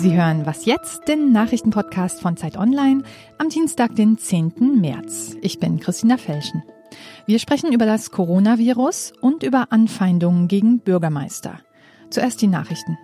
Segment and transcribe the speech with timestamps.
[0.00, 3.02] Sie hören Was jetzt, den Nachrichtenpodcast von Zeit Online
[3.36, 4.80] am Dienstag, den 10.
[4.80, 5.36] März.
[5.42, 6.62] Ich bin Christina Felschen.
[7.26, 11.60] Wir sprechen über das Coronavirus und über Anfeindungen gegen Bürgermeister.
[12.08, 12.96] Zuerst die Nachrichten.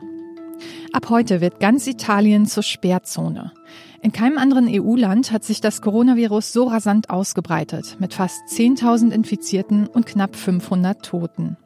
[0.95, 3.53] Ab heute wird ganz Italien zur Sperrzone.
[4.01, 9.87] In keinem anderen EU-Land hat sich das Coronavirus so rasant ausgebreitet, mit fast 10.000 Infizierten
[9.87, 11.59] und knapp 500 Toten.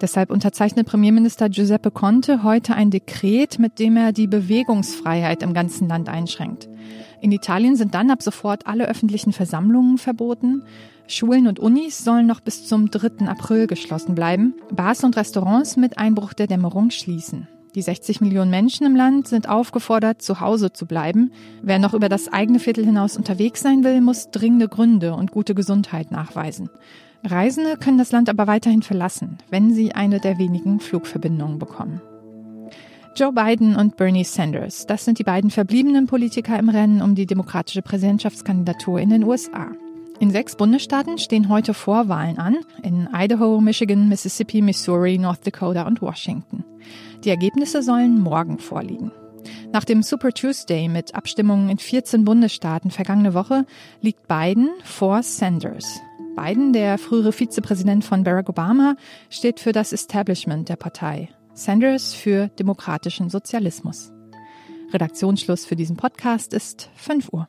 [0.00, 5.88] Deshalb unterzeichnet Premierminister Giuseppe Conte heute ein Dekret, mit dem er die Bewegungsfreiheit im ganzen
[5.88, 6.68] Land einschränkt.
[7.20, 10.62] In Italien sind dann ab sofort alle öffentlichen Versammlungen verboten.
[11.08, 13.26] Schulen und Unis sollen noch bis zum 3.
[13.26, 14.54] April geschlossen bleiben.
[14.72, 17.48] Bars und Restaurants mit Einbruch der Dämmerung schließen.
[17.76, 21.30] Die 60 Millionen Menschen im Land sind aufgefordert, zu Hause zu bleiben.
[21.62, 25.54] Wer noch über das eigene Viertel hinaus unterwegs sein will, muss dringende Gründe und gute
[25.54, 26.70] Gesundheit nachweisen.
[27.24, 32.00] Reisende können das Land aber weiterhin verlassen, wenn sie eine der wenigen Flugverbindungen bekommen.
[33.16, 37.24] Joe Biden und Bernie Sanders, das sind die beiden verbliebenen Politiker im Rennen um die
[37.24, 39.68] demokratische Präsidentschaftskandidatur in den USA.
[40.20, 46.02] In sechs Bundesstaaten stehen heute Vorwahlen an, in Idaho, Michigan, Mississippi, Missouri, North Dakota und
[46.02, 46.64] Washington.
[47.24, 49.12] Die Ergebnisse sollen morgen vorliegen.
[49.72, 53.66] Nach dem Super Tuesday mit Abstimmungen in 14 Bundesstaaten vergangene Woche
[54.00, 56.00] liegt Biden vor Sanders.
[56.36, 58.96] Biden, der frühere Vizepräsident von Barack Obama,
[59.30, 61.30] steht für das Establishment der Partei.
[61.54, 64.12] Sanders für demokratischen Sozialismus.
[64.92, 67.48] Redaktionsschluss für diesen Podcast ist 5 Uhr.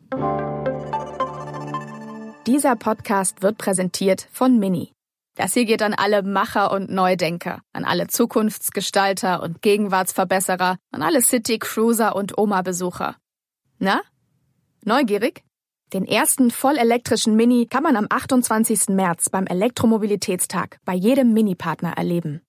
[2.48, 4.94] Dieser Podcast wird präsentiert von Mini.
[5.36, 11.22] Das hier geht an alle Macher und Neudenker, an alle Zukunftsgestalter und Gegenwartsverbesserer, an alle
[11.22, 13.18] City-Cruiser und Oma-Besucher.
[13.78, 14.02] Na?
[14.84, 15.44] Neugierig?
[15.94, 18.90] Den ersten vollelektrischen Mini kann man am 28.
[18.90, 22.42] März beim Elektromobilitätstag bei jedem Mini-Partner erleben.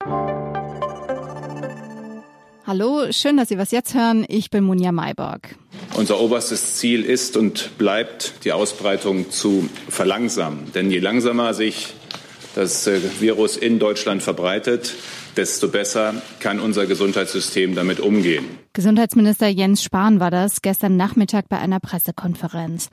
[2.67, 4.27] Hallo, schön, dass Sie was jetzt hören.
[4.29, 5.55] Ich bin Munja Mayborg.
[5.95, 10.73] Unser oberstes Ziel ist und bleibt, die Ausbreitung zu verlangsamen.
[10.73, 11.95] Denn je langsamer sich
[12.57, 14.97] das äh, Virus in Deutschland verbreitet,
[15.39, 18.45] desto besser kann unser Gesundheitssystem damit umgehen.
[18.73, 22.91] Gesundheitsminister Jens Spahn war das gestern Nachmittag bei einer Pressekonferenz.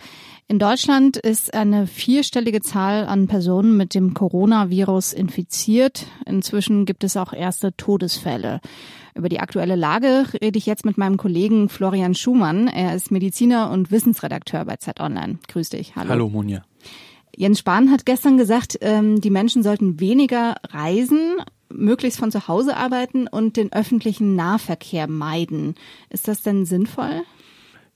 [0.48, 6.06] In Deutschland ist eine vierstellige Zahl an Personen mit dem Coronavirus infiziert.
[6.28, 8.62] Inzwischen gibt es auch erste Todesfälle.
[9.16, 12.68] Über die aktuelle Lage rede ich jetzt mit meinem Kollegen Florian Schumann.
[12.68, 15.40] Er ist Mediziner und Wissensredakteur bei Zeit Online.
[15.48, 15.96] Grüß dich.
[15.96, 16.10] Hallo.
[16.10, 16.62] Hallo Monja.
[17.36, 21.38] Jens Spahn hat gestern gesagt, ähm, die Menschen sollten weniger reisen,
[21.70, 25.76] möglichst von zu Hause arbeiten und den öffentlichen Nahverkehr meiden.
[26.10, 27.24] Ist das denn sinnvoll?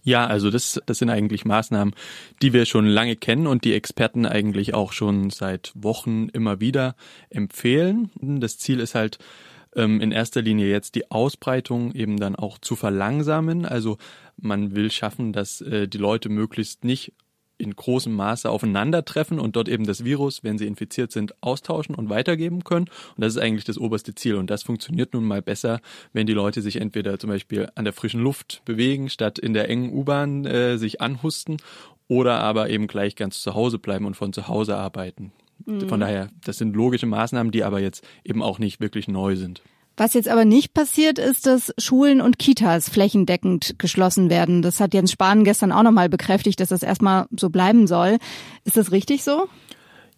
[0.02, 1.94] Ja, also das, das sind eigentlich Maßnahmen,
[2.41, 6.96] die wir schon lange kennen und die Experten eigentlich auch schon seit Wochen immer wieder
[7.29, 8.09] empfehlen.
[8.22, 9.19] Das Ziel ist halt
[9.75, 13.66] ähm, in erster Linie jetzt die Ausbreitung eben dann auch zu verlangsamen.
[13.66, 13.97] Also
[14.38, 17.13] man will schaffen, dass äh, die Leute möglichst nicht
[17.59, 22.09] in großem Maße aufeinandertreffen und dort eben das Virus, wenn sie infiziert sind, austauschen und
[22.09, 22.88] weitergeben können.
[23.16, 24.36] Und das ist eigentlich das oberste Ziel.
[24.36, 25.81] Und das funktioniert nun mal besser,
[26.14, 29.70] wenn die Leute sich entweder zum Beispiel an der frischen Luft bewegen, statt in der
[29.70, 31.58] engen U-Bahn äh, sich anhusten
[32.08, 35.31] oder aber eben gleich ganz zu Hause bleiben und von zu Hause arbeiten.
[35.66, 35.90] Mhm.
[35.90, 39.62] Von daher, das sind logische Maßnahmen, die aber jetzt eben auch nicht wirklich neu sind.
[39.99, 44.61] Was jetzt aber nicht passiert, ist, dass Schulen und Kitas flächendeckend geschlossen werden.
[44.61, 48.17] Das hat Jens Spahn gestern auch nochmal bekräftigt, dass das erstmal so bleiben soll.
[48.63, 49.49] Ist das richtig so?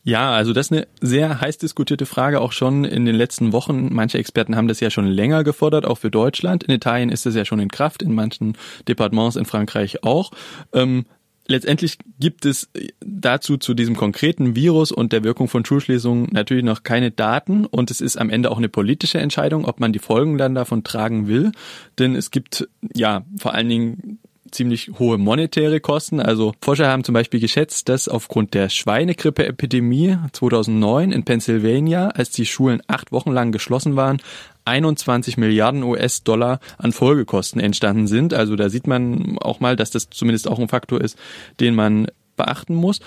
[0.03, 3.91] Ja, also das ist eine sehr heiß diskutierte Frage, auch schon in den letzten Wochen.
[3.91, 6.63] Manche Experten haben das ja schon länger gefordert, auch für Deutschland.
[6.63, 8.55] In Italien ist das ja schon in Kraft, in manchen
[8.87, 10.29] Departements in Frankreich auch.
[10.73, 11.05] Ähm,
[11.47, 12.69] Letztendlich gibt es
[12.99, 17.91] dazu zu diesem konkreten Virus und der Wirkung von Schulschließungen natürlich noch keine Daten und
[17.91, 21.27] es ist am Ende auch eine politische Entscheidung, ob man die Folgen dann davon tragen
[21.27, 21.51] will.
[21.99, 24.19] Denn es gibt ja vor allen Dingen
[24.51, 26.19] ziemlich hohe monetäre Kosten.
[26.19, 32.45] Also Forscher haben zum Beispiel geschätzt, dass aufgrund der Schweinegrippe-Epidemie 2009 in Pennsylvania, als die
[32.45, 34.21] Schulen acht Wochen lang geschlossen waren,
[34.65, 38.33] 21 Milliarden US-Dollar an Folgekosten entstanden sind.
[38.33, 41.17] Also da sieht man auch mal, dass das zumindest auch ein Faktor ist,
[41.59, 42.99] den man beachten muss.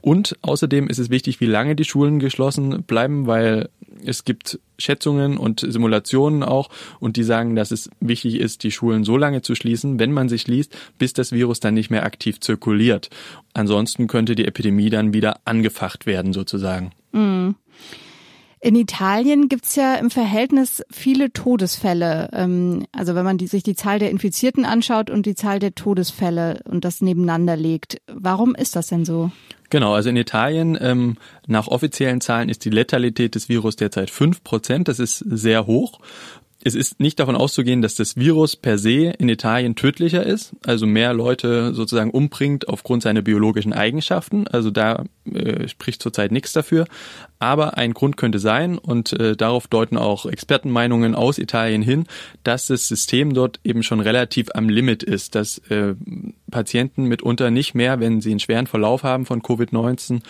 [0.00, 3.68] Und außerdem ist es wichtig, wie lange die Schulen geschlossen bleiben, weil
[4.04, 9.04] es gibt Schätzungen und Simulationen auch und die sagen, dass es wichtig ist, die Schulen
[9.04, 12.40] so lange zu schließen, wenn man sich schließt, bis das Virus dann nicht mehr aktiv
[12.40, 13.10] zirkuliert.
[13.54, 16.92] Ansonsten könnte die Epidemie dann wieder angefacht werden sozusagen.
[17.12, 17.54] Mhm.
[18.64, 22.30] In Italien gibt's ja im Verhältnis viele Todesfälle.
[22.32, 25.74] Ähm, also wenn man die, sich die Zahl der Infizierten anschaut und die Zahl der
[25.74, 28.00] Todesfälle und das nebeneinander legt.
[28.06, 29.32] Warum ist das denn so?
[29.70, 31.16] Genau, also in Italien ähm,
[31.48, 34.86] nach offiziellen Zahlen ist die Letalität des Virus derzeit fünf Prozent.
[34.86, 35.98] Das ist sehr hoch.
[36.64, 40.86] Es ist nicht davon auszugehen, dass das Virus per se in Italien tödlicher ist, also
[40.86, 44.46] mehr Leute sozusagen umbringt aufgrund seiner biologischen Eigenschaften.
[44.46, 46.86] Also da äh, spricht zurzeit nichts dafür.
[47.40, 52.04] Aber ein Grund könnte sein, und äh, darauf deuten auch Expertenmeinungen aus Italien hin,
[52.44, 55.94] dass das System dort eben schon relativ am Limit ist, dass äh,
[56.50, 60.20] Patienten mitunter nicht mehr, wenn sie einen schweren Verlauf haben von Covid-19,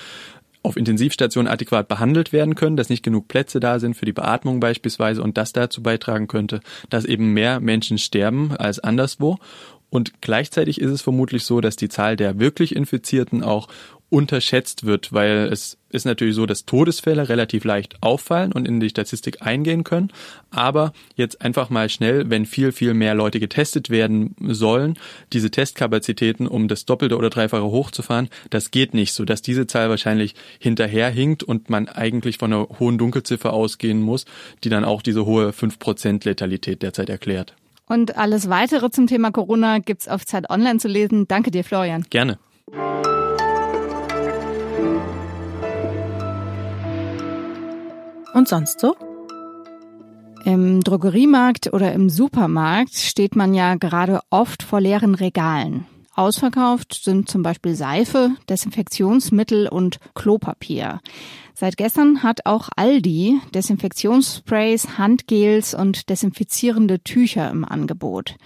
[0.63, 4.61] auf Intensivstationen adäquat behandelt werden können, dass nicht genug Plätze da sind für die Beatmung
[4.61, 9.39] beispielsweise und das dazu beitragen könnte, dass eben mehr Menschen sterben als anderswo.
[9.93, 13.69] Und gleichzeitig ist es vermutlich so, dass die Zahl der wirklich Infizierten auch
[14.09, 18.89] unterschätzt wird, weil es ist natürlich so, dass Todesfälle relativ leicht auffallen und in die
[18.89, 20.11] Statistik eingehen können.
[20.51, 24.99] Aber jetzt einfach mal schnell, wenn viel, viel mehr Leute getestet werden sollen,
[25.35, 29.91] diese Testkapazitäten, um das Doppelte oder Dreifache hochzufahren, das geht nicht, so dass diese Zahl
[29.91, 34.25] wahrscheinlich hinterherhinkt und man eigentlich von einer hohen Dunkelziffer ausgehen muss,
[34.65, 37.55] die dann auch diese hohe 5% Letalität derzeit erklärt.
[37.87, 41.27] Und alles weitere zum Thema Corona gibt's auf Zeit Online zu lesen.
[41.29, 42.05] Danke dir, Florian.
[42.11, 42.39] Gerne.
[48.35, 48.97] Und sonst so?
[50.45, 55.87] Im Drogeriemarkt oder im Supermarkt steht man ja gerade oft vor leeren Regalen.
[56.15, 61.01] Ausverkauft sind zum Beispiel Seife, Desinfektionsmittel und Klopapier.
[61.55, 68.37] Seit gestern hat auch Aldi Desinfektionssprays, Handgels und desinfizierende Tücher im Angebot.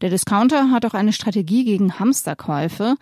[0.00, 2.96] Der Discounter hat auch eine Strategie gegen Hamsterkäufe.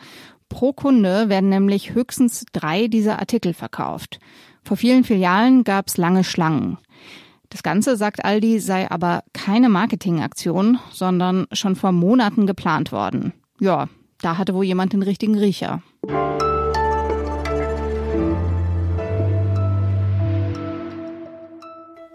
[0.49, 4.19] Pro Kunde werden nämlich höchstens drei dieser Artikel verkauft.
[4.65, 6.79] Vor vielen Filialen gab es lange Schlangen.
[7.51, 13.33] Das Ganze, sagt Aldi, sei aber keine Marketingaktion, sondern schon vor Monaten geplant worden.
[13.61, 13.89] Ja,
[14.21, 15.83] da hatte wohl jemand den richtigen Riecher.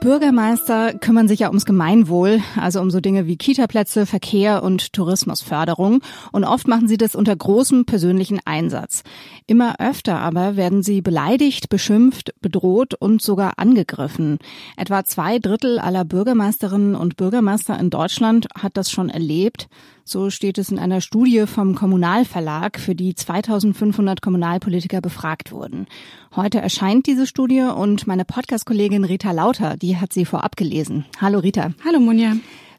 [0.03, 6.01] Bürgermeister kümmern sich ja ums Gemeinwohl, also um so Dinge wie Kitaplätze, Verkehr und Tourismusförderung.
[6.33, 9.03] Und oft machen sie das unter großem persönlichen Einsatz.
[9.47, 14.39] Immer öfter aber werden sie beleidigt, beschimpft, bedroht und sogar angegriffen.
[14.75, 19.69] Etwa zwei Drittel aller Bürgermeisterinnen und Bürgermeister in Deutschland hat das schon erlebt.
[20.05, 25.87] So steht es in einer Studie vom Kommunalverlag, für die 2500 Kommunalpolitiker befragt wurden.
[26.35, 31.05] Heute erscheint diese Studie und meine Podcast-Kollegin Rita Lauter, die hat sie vorab gelesen.
[31.21, 31.73] Hallo Rita.
[31.85, 32.35] Hallo Monja.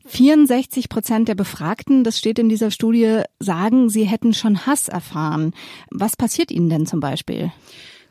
[0.07, 5.55] 64 Prozent der Befragten, das steht in dieser Studie, sagen, sie hätten schon Hass erfahren.
[5.91, 7.53] Was passiert ihnen denn zum Beispiel?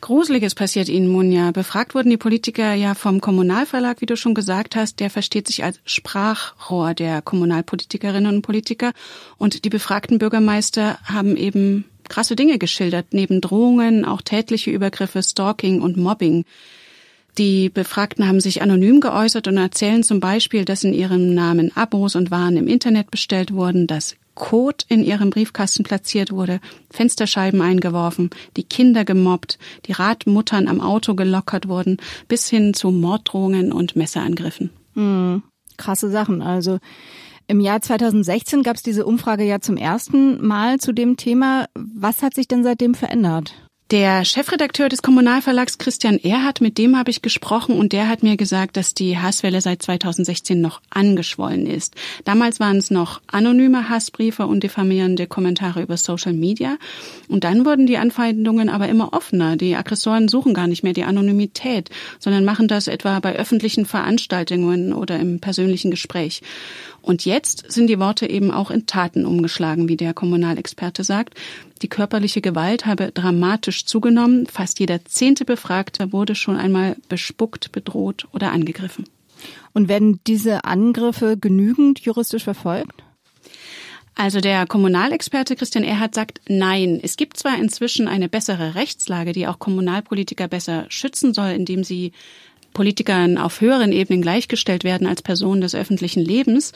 [0.03, 1.51] Gruseliges passiert Ihnen, Munja.
[1.51, 5.00] Befragt wurden die Politiker ja vom Kommunalverlag, wie du schon gesagt hast.
[5.00, 8.91] Der versteht sich als Sprachrohr der Kommunalpolitikerinnen und Politiker.
[9.38, 15.81] Und die befragten Bürgermeister haben eben krasse Dinge geschildert, neben Drohungen auch tätliche Übergriffe, Stalking
[15.81, 16.44] und Mobbing.
[17.38, 22.17] Die Befragten haben sich anonym geäußert und erzählen zum Beispiel, dass in ihrem Namen Abos
[22.17, 26.59] und Waren im Internet bestellt wurden, dass Kot in ihrem Briefkasten platziert wurde,
[26.89, 31.97] Fensterscheiben eingeworfen, die Kinder gemobbt, die Radmuttern am Auto gelockert wurden,
[32.27, 34.71] bis hin zu Morddrohungen und Messerangriffen.
[34.95, 35.44] Mhm.
[35.77, 36.41] Krasse Sachen.
[36.41, 36.80] Also
[37.47, 41.65] im Jahr 2016 gab es diese Umfrage ja zum ersten Mal zu dem Thema.
[41.75, 43.53] Was hat sich denn seitdem verändert?
[43.94, 48.38] Der Chefredakteur des Kommunalverlags Christian Erhardt, mit dem habe ich gesprochen und der hat mir
[48.38, 51.94] gesagt, dass die Hasswelle seit 2016 noch angeschwollen ist.
[52.26, 56.78] Damals waren es noch anonyme Hassbriefe und diffamierende Kommentare über Social Media
[57.28, 59.57] und dann wurden die Anfeindungen aber immer offener.
[59.57, 64.92] Die Aggressoren suchen gar nicht mehr die Anonymität, sondern machen das etwa bei öffentlichen Veranstaltungen
[64.92, 66.42] oder im persönlichen Gespräch.
[67.04, 71.36] Und jetzt sind die Worte eben auch in Taten umgeschlagen, wie der Kommunalexperte sagt.
[71.81, 74.48] Die körperliche Gewalt habe dramatisch zugenommen.
[74.48, 79.04] Fast jeder zehnte Befragte wurde schon einmal bespuckt, bedroht oder angegriffen.
[79.74, 83.04] Und werden diese Angriffe genügend juristisch verfolgt?
[84.16, 87.02] Also der Kommunalexperte Christian Erhardt sagt nein.
[87.04, 92.14] Es gibt zwar inzwischen eine bessere Rechtslage, die auch Kommunalpolitiker besser schützen soll, indem sie
[92.73, 96.73] Politikern auf höheren Ebenen gleichgestellt werden als Personen des öffentlichen Lebens.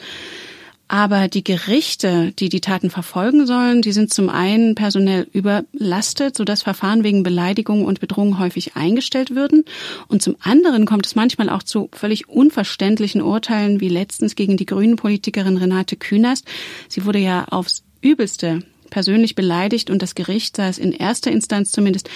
[0.90, 6.62] Aber die Gerichte, die die Taten verfolgen sollen, die sind zum einen personell überlastet, sodass
[6.62, 9.64] Verfahren wegen Beleidigung und Bedrohung häufig eingestellt würden.
[10.08, 14.64] Und zum anderen kommt es manchmal auch zu völlig unverständlichen Urteilen, wie letztens gegen die
[14.64, 16.46] grünen Politikerin Renate Künast.
[16.88, 21.70] Sie wurde ja aufs Übelste persönlich beleidigt und das Gericht sah es in erster Instanz
[21.72, 22.08] zumindest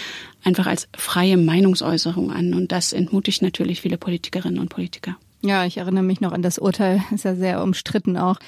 [0.44, 2.54] einfach als freie Meinungsäußerung an.
[2.54, 5.16] Und das entmutigt natürlich viele Politikerinnen und Politiker.
[5.44, 8.38] Ja, ich erinnere mich noch an das Urteil, ist ja sehr umstritten auch.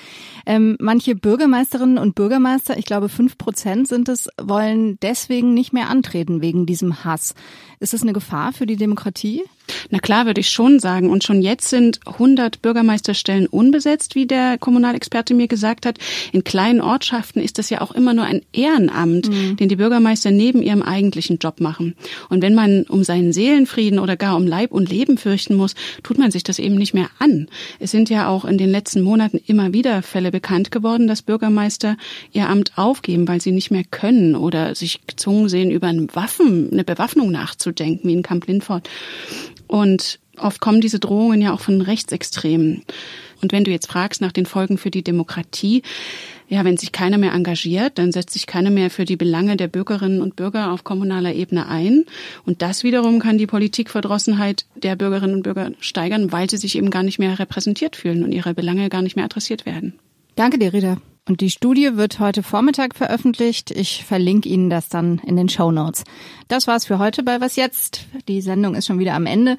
[0.46, 5.90] Ähm, manche Bürgermeisterinnen und Bürgermeister, ich glaube fünf Prozent sind es, wollen deswegen nicht mehr
[5.90, 7.34] antreten wegen diesem Hass.
[7.80, 9.42] Ist das eine Gefahr für die Demokratie?
[9.90, 11.10] Na klar, würde ich schon sagen.
[11.10, 15.98] Und schon jetzt sind 100 Bürgermeisterstellen unbesetzt, wie der Kommunalexperte mir gesagt hat.
[16.32, 19.56] In kleinen Ortschaften ist das ja auch immer nur ein Ehrenamt, mhm.
[19.56, 21.94] den die Bürgermeister neben ihrem eigentlichen Job machen.
[22.28, 26.18] Und wenn man um seinen Seelenfrieden oder gar um Leib und Leben fürchten muss, tut
[26.18, 27.48] man sich das eben nicht mehr an.
[27.78, 31.96] Es sind ja auch in den letzten Monaten immer wieder Fälle bekannt geworden, dass Bürgermeister
[32.32, 36.70] ihr Amt aufgeben, weil sie nicht mehr können oder sich gezwungen sehen, über eine Waffen,
[36.72, 38.88] eine Bewaffnung nachzudenken, wie in Camp Lindford.
[39.66, 42.83] Und oft kommen diese Drohungen ja auch von Rechtsextremen.
[43.42, 45.83] Und wenn du jetzt fragst nach den Folgen für die Demokratie,
[46.49, 49.68] ja, wenn sich keiner mehr engagiert, dann setzt sich keiner mehr für die Belange der
[49.68, 52.04] Bürgerinnen und Bürger auf kommunaler Ebene ein.
[52.47, 56.90] Und das wiederum kann die Politikverdrossenheit der Bürgerinnen und Bürger steigern, weil sie sich eben
[56.90, 59.94] gar nicht mehr repräsentiert fühlen und ihre Belange gar nicht mehr adressiert werden.
[60.37, 60.99] Danke dir, Rita.
[61.26, 63.70] Und die Studie wird heute Vormittag veröffentlicht.
[63.70, 66.04] Ich verlinke Ihnen das dann in den Show Notes.
[66.48, 68.04] Das war's für heute bei Was Jetzt.
[68.28, 69.56] Die Sendung ist schon wieder am Ende.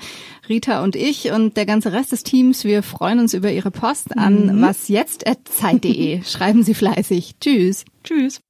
[0.48, 4.15] Rita und ich und der ganze Rest des Teams, wir freuen uns über Ihre Post
[4.15, 4.62] an mhm.
[4.62, 6.22] wasjetzt.zeit.de.
[6.25, 7.38] Schreiben Sie fleißig.
[7.41, 7.84] Tschüss.
[8.03, 8.41] Tschüss.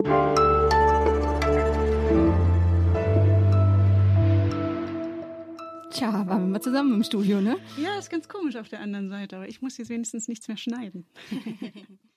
[5.91, 7.55] Tja, waren wir mal zusammen im Studio, ne?
[7.81, 10.57] Ja, ist ganz komisch auf der anderen Seite, aber ich muss jetzt wenigstens nichts mehr
[10.57, 11.05] schneiden.